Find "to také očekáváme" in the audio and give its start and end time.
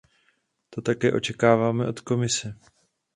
0.69-1.87